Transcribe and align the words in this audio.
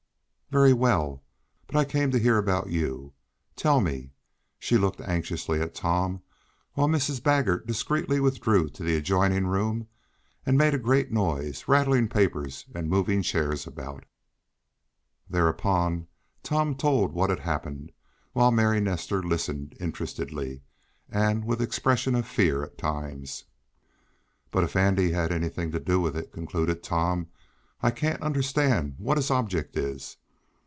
"Very 0.53 0.73
well. 0.73 1.23
But 1.65 1.77
I 1.77 1.85
came 1.85 2.11
to 2.11 2.19
hear 2.19 2.37
about 2.37 2.67
you. 2.67 3.13
Tell 3.55 3.79
me," 3.79 3.93
and 3.97 4.11
she 4.59 4.77
looked 4.77 4.99
anxiously 4.99 5.61
at 5.61 5.73
Tom, 5.73 6.21
while 6.73 6.89
Mrs. 6.89 7.21
Baggert 7.23 7.65
discreetly 7.65 8.19
withdrew 8.19 8.67
to 8.71 8.83
the 8.83 8.97
adjoining 8.97 9.47
room, 9.47 9.87
and 10.45 10.57
made 10.57 10.73
a 10.73 10.77
great 10.77 11.09
noise, 11.09 11.69
rattling 11.69 12.09
papers 12.09 12.65
and 12.75 12.89
moving 12.89 13.21
chairs 13.21 13.65
about. 13.65 14.03
Thereupon 15.29 16.07
Tom 16.43 16.75
told 16.75 17.13
what 17.13 17.29
had 17.29 17.39
happened, 17.39 17.93
while 18.33 18.51
Mary 18.51 18.81
Nestor 18.81 19.23
listened 19.23 19.77
interestedly 19.79 20.63
and 21.09 21.45
with 21.45 21.61
expressions 21.61 22.17
of 22.17 22.27
fear 22.27 22.61
at 22.61 22.77
times. 22.77 23.45
"But 24.51 24.65
if 24.65 24.75
Andy 24.75 25.11
had 25.11 25.31
anything 25.31 25.71
to 25.71 25.79
do 25.79 26.01
with 26.01 26.17
it," 26.17 26.33
concluded 26.33 26.83
Tom, 26.83 27.27
"I 27.81 27.91
can't 27.91 28.21
understand 28.21 28.95
what 28.97 29.15
his 29.15 29.31
object 29.31 29.77
is. 29.77 30.17